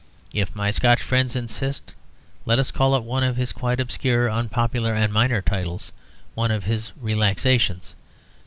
[0.33, 1.93] If my Scotch friends insist,
[2.47, 5.91] let us call it one of his quite obscure, unpopular, and minor titles;
[6.33, 7.93] one of his relaxations.